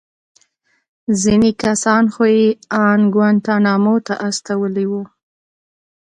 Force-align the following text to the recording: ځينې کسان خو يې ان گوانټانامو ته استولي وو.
ځينې 1.21 1.51
کسان 1.63 2.03
خو 2.13 2.23
يې 2.37 2.47
ان 2.85 2.99
گوانټانامو 3.13 3.95
ته 4.07 4.13
استولي 4.27 4.85
وو. 4.91 5.03